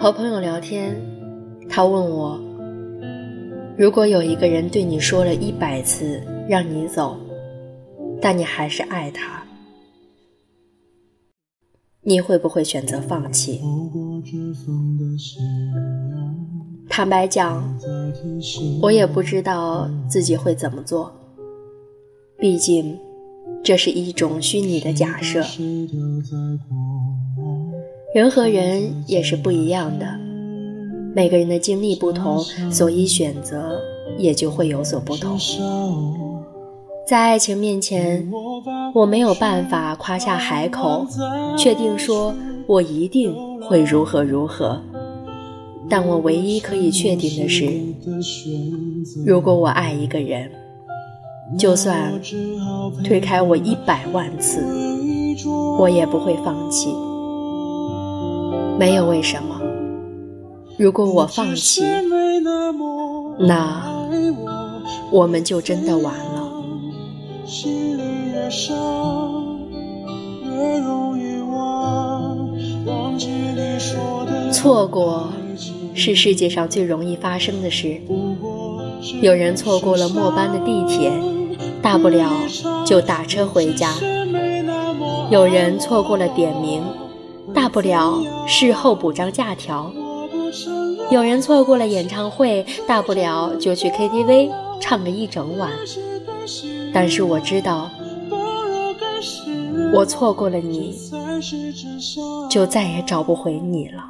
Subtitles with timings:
[0.00, 0.96] 和朋友聊天，
[1.68, 2.40] 他问我：
[3.76, 7.18] 如果有一个人对你说了一百次让你走，
[8.18, 9.42] 但你还是爱他，
[12.00, 13.60] 你会不会选择放弃？
[16.88, 17.62] 坦白讲，
[18.80, 21.12] 我也不知道自己会怎么做。
[22.38, 22.98] 毕竟，
[23.62, 25.42] 这是一种虚拟的假设。
[28.12, 30.04] 人和人也是不一样的，
[31.14, 33.80] 每个人的经历不同，所以选择
[34.18, 35.38] 也就会有所不同。
[37.06, 38.28] 在爱情面前，
[38.92, 41.06] 我没有办法夸下海口，
[41.56, 42.34] 确定说
[42.66, 44.82] 我一定会如何如何。
[45.88, 47.70] 但我唯一可以确定的是，
[49.24, 50.50] 如果我爱一个人，
[51.56, 52.12] 就算
[53.04, 54.64] 推开我一百万次，
[55.78, 56.92] 我也不会放弃。
[58.80, 59.60] 没有为什么。
[60.78, 61.82] 如果我放弃，
[63.38, 63.86] 那
[65.12, 66.50] 我们就真的完了。
[74.50, 75.30] 错过
[75.94, 78.00] 是世界上最容易发生的事。
[79.20, 81.12] 有人错过了末班的地铁，
[81.82, 82.30] 大不了
[82.86, 83.88] 就打车回家；
[85.30, 86.82] 有人错过了点名。
[87.54, 89.92] 大不了事后补张假条。
[91.10, 95.70] 有人错过了演唱会，大不了就去 KTV 唱个一整晚。
[96.92, 97.90] 但是我知道，
[99.92, 100.96] 我错过了你，
[102.48, 104.04] 就再也找不回你了。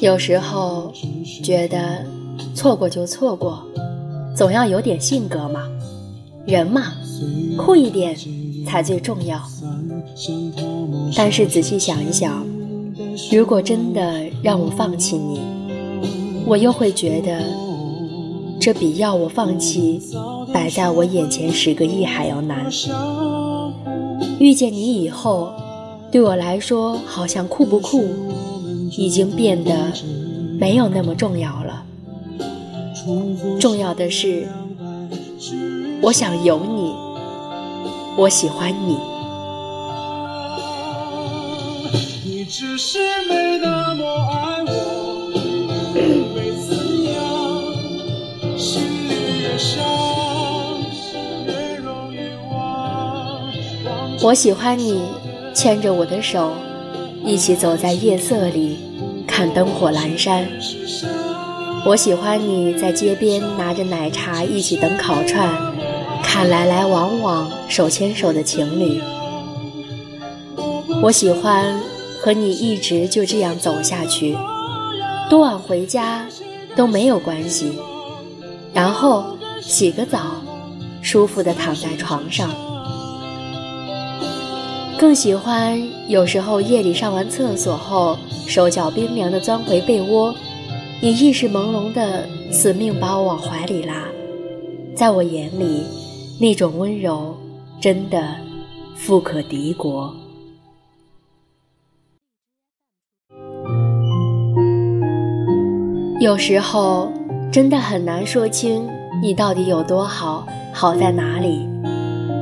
[0.00, 0.90] 有时候
[1.42, 2.02] 觉得
[2.54, 3.62] 错过就错过，
[4.34, 5.68] 总要有点性格嘛，
[6.46, 6.94] 人嘛，
[7.58, 8.16] 酷一点
[8.66, 9.38] 才最重要。
[11.14, 12.46] 但是仔细想一想，
[13.30, 15.38] 如果真的让我放弃你，
[16.46, 17.44] 我又会觉得
[18.58, 20.00] 这比要我放弃
[20.50, 22.66] 摆在我眼前十个亿还要难。
[24.38, 25.52] 遇见你以后，
[26.10, 28.08] 对我来说好像酷不酷？
[28.96, 29.92] 已经变得
[30.58, 31.84] 没有那么重要了。
[33.58, 34.46] 重要的是，
[36.02, 36.92] 我想有你，
[38.16, 38.96] 我喜欢你。
[54.22, 55.00] 我喜欢你，
[55.54, 56.52] 牵着我的手。
[57.24, 58.78] 一起走在夜色里，
[59.26, 60.48] 看灯火阑珊。
[61.86, 65.48] 我喜欢你在街边拿着奶茶一起等烤串，
[66.22, 69.00] 看来来往往手牵手的情侣。
[71.02, 71.80] 我喜欢
[72.20, 74.36] 和你一直就这样走下去，
[75.28, 76.26] 多晚回家
[76.76, 77.72] 都没有关系。
[78.72, 80.42] 然后洗个澡，
[81.02, 82.50] 舒服的躺在床上。
[85.00, 90.34] 更喜欢有时候夜里上完厕所后，手脚冰凉的钻回被窝，
[91.00, 94.04] 你意识朦胧的死命把我往怀里拉，
[94.94, 95.84] 在我眼里，
[96.38, 97.34] 那种温柔
[97.80, 98.22] 真的
[98.94, 100.14] 富可敌国。
[106.20, 107.10] 有时候
[107.50, 108.86] 真的很难说清
[109.22, 111.66] 你到底有多好，好在哪里，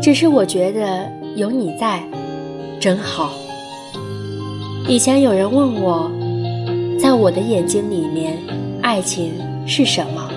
[0.00, 1.06] 只是我觉得
[1.36, 2.02] 有你在。
[2.86, 3.32] 真好。
[4.86, 6.08] 以前有人问我，
[7.00, 8.38] 在我的眼睛里面，
[8.80, 9.32] 爱情
[9.66, 10.30] 是什么？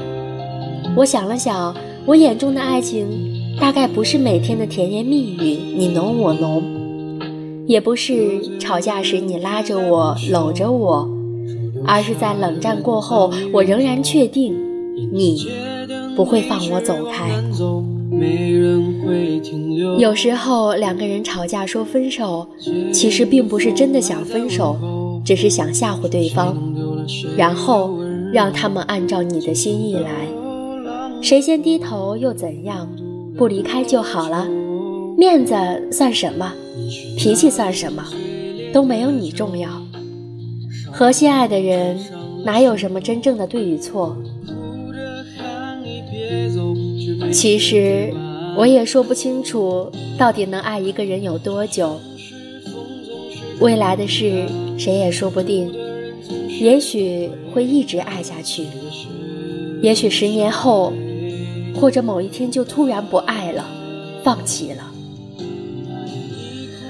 [0.95, 1.75] 我想了想，
[2.07, 3.05] 我眼中的爱情，
[3.59, 6.63] 大概不是每天的甜言蜜语，你侬我侬，
[7.67, 11.07] 也不是吵架时你拉着我搂着我，
[11.85, 14.55] 而是在冷战过后，我仍然确定，
[15.13, 15.45] 你
[16.15, 17.29] 不会放我走开。
[19.97, 22.47] 有时候两个人吵架说分手，
[22.91, 24.77] 其实并不是真的想分手，
[25.25, 26.55] 只是想吓唬对方，
[27.37, 27.97] 然后
[28.31, 30.09] 让他们按照你的心意来。
[31.21, 32.87] 谁先低头又怎样？
[33.37, 34.47] 不离开就好了。
[35.17, 35.53] 面子
[35.91, 36.53] 算什么？
[37.17, 38.03] 脾气算什么？
[38.71, 39.69] 都没有你重要。
[40.91, 41.97] 和心爱的人，
[42.45, 44.15] 哪有什么真正的对与错？
[47.31, 48.13] 其实，
[48.59, 51.97] 我也说不清楚，到底能爱一个人有多久。
[53.61, 54.45] 未来的事，
[54.77, 55.71] 谁也说不定。
[56.59, 58.65] 也许会一直爱下去，
[59.81, 60.91] 也许十年后，
[61.79, 63.65] 或者某一天就突然不爱了，
[64.25, 64.91] 放弃了。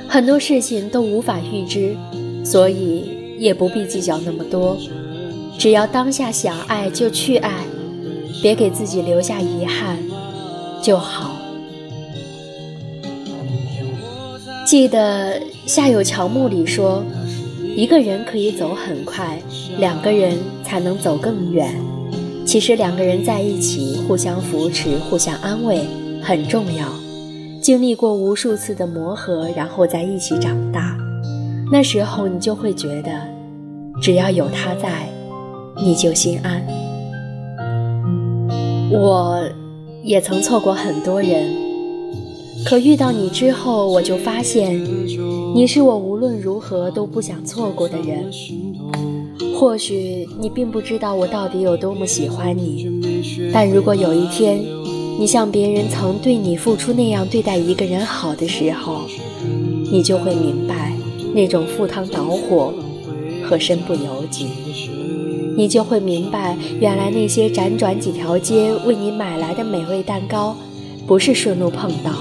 [0.07, 1.95] 很多事情都无法预知，
[2.43, 4.75] 所以也不必计较那么多。
[5.59, 7.63] 只要当下想爱就去爱，
[8.41, 9.99] 别给自己留下遗憾
[10.81, 11.35] 就好。
[14.69, 17.03] 记得夏有乔木里说
[17.75, 19.41] ：“一个人可以走很快，
[19.79, 21.73] 两个人才能走更远。
[22.45, 25.81] 其实两个人在一起，互相扶持、互相安慰
[26.21, 26.87] 很重要。”
[27.59, 30.95] 经历过无数次的磨合，然后在一起长大，
[31.71, 33.09] 那时候你就会觉得，
[33.99, 35.09] 只要有他在，
[35.77, 36.63] 你就心安。
[38.91, 39.41] 我
[40.03, 41.55] 也曾错过很多人，
[42.69, 44.79] 可遇到你之后，我就发现，
[45.55, 48.31] 你是我无论如何都不想错过的人。
[49.55, 52.87] 或许你并不知道我到底有多么喜欢你，
[53.51, 54.61] 但如果有一天，
[55.19, 59.01] 你像别人曾对你付出那样对待一个人好的时候，
[59.91, 60.93] 你就会明白
[61.33, 62.71] 那种赴汤蹈火
[63.43, 64.45] 和身不由己。
[65.57, 70.55] 你就会明白，原来那些辗转几条街为你买来的美味蛋糕，
[71.07, 72.11] 不是顺路碰到；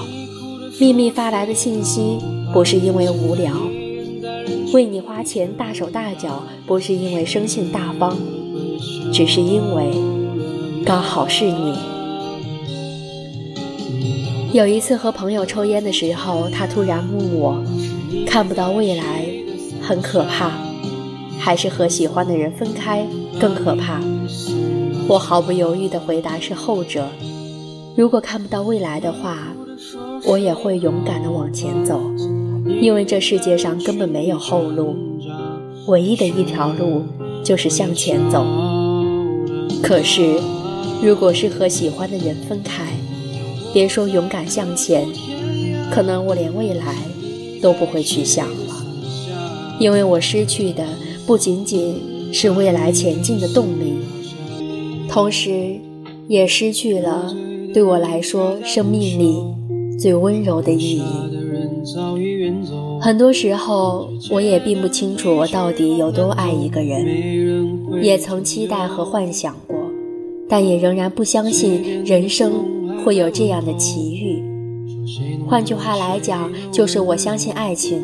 [0.79, 2.17] 秘密发来的信息，
[2.53, 3.51] 不是因为无聊；
[4.73, 8.15] 为你花钱大手大脚，不是因为生性大方，
[9.11, 9.91] 只是因为
[10.85, 11.75] 刚好是你。
[14.53, 17.61] 有一次和朋友抽烟的时候，他突然问我
[18.25, 19.25] ：“看不到未来，
[19.81, 20.49] 很可怕，
[21.37, 23.05] 还是和喜欢的人分开
[23.37, 23.99] 更可怕？”
[25.09, 27.09] 我毫不犹豫的回答是后者。
[27.97, 29.39] 如果看不到未来的话，
[30.29, 31.99] 我也会勇敢的往前走，
[32.79, 34.95] 因为这世界上根本没有后路，
[35.87, 37.01] 唯一的一条路
[37.43, 38.45] 就是向前走。
[39.81, 40.39] 可是，
[41.01, 42.93] 如果是和喜欢的人分开，
[43.73, 45.03] 别说勇敢向前，
[45.89, 46.93] 可能我连未来
[47.59, 48.85] 都不会去想了，
[49.79, 50.85] 因为我失去的
[51.25, 53.95] 不仅仅是未来前进的动力，
[55.09, 55.79] 同时
[56.27, 57.35] 也失去了
[57.73, 59.35] 对我来说生命力
[59.99, 61.03] 最温柔的意义。
[63.01, 67.05] 很多时候，我也并不清楚我到底有多爱一个人，
[68.01, 69.75] 也曾期待和幻想过，
[70.47, 72.79] 但也仍然不相信人生。
[73.05, 74.43] 会有这样的奇遇，
[75.47, 77.97] 换句话来讲，就是我相信爱情，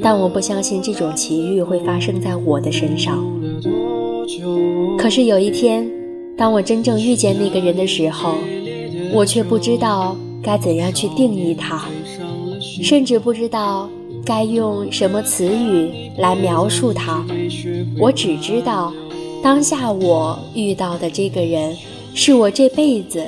[0.00, 3.18] 但我不相信这种奇遇会发生在我的身上。
[4.96, 5.90] 可是有一天，
[6.36, 8.36] 当我真正遇见那个人的时候，
[9.12, 11.86] 我却不知道该怎样去定义它，
[12.60, 13.88] 甚至不知道
[14.24, 17.24] 该用什么词语来描述它。
[17.98, 18.92] 我只知道，
[19.42, 21.76] 当下我遇到的这个人，
[22.14, 23.24] 是我这辈子。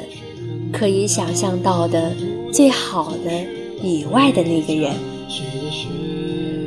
[0.73, 2.13] 可以想象到的
[2.53, 3.31] 最好的
[3.81, 4.93] 以外的那个人，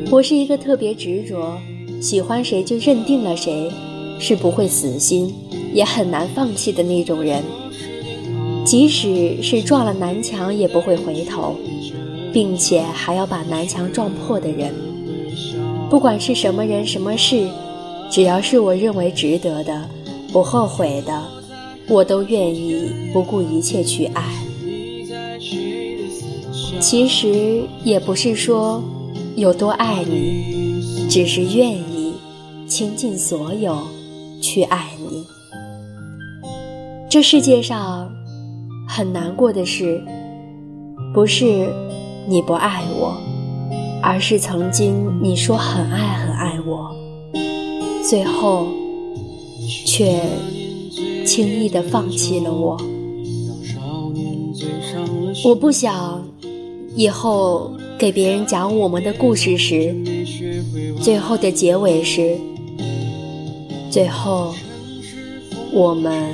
[0.10, 1.58] 我是一个特别执着，
[2.00, 3.70] 喜欢谁就认定了谁，
[4.18, 5.36] 是不会死心，
[5.74, 7.44] 也很难放弃的那种人。
[8.67, 11.55] 即使是撞了南墙也不会回头，
[12.33, 14.74] 并且还要把南墙撞破的人。
[15.89, 17.47] 不管是什么人什么事，
[18.09, 19.89] 只要是我认为值得的，
[20.33, 21.24] 不后悔的。
[21.88, 24.21] 我都愿意不顾一切去爱。
[26.81, 28.83] 其实也不是说
[29.38, 32.15] 有多爱你，只是愿意
[32.67, 33.77] 倾尽所有
[34.41, 35.24] 去爱你。
[37.09, 38.12] 这世界上
[38.88, 40.01] 很难过的事，
[41.13, 41.67] 不是
[42.27, 43.15] 你不爱我，
[44.01, 46.96] 而是曾经你说很爱很爱我，
[48.08, 48.67] 最后
[49.86, 50.20] 却。
[51.25, 52.77] 轻易的放弃了我，
[55.44, 56.25] 我不想
[56.96, 59.94] 以后给别人讲我们的故事时，
[61.01, 62.38] 最后的结尾是，
[63.91, 64.56] 最后
[65.74, 66.32] 我们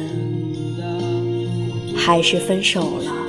[2.05, 3.22] 还是分手了。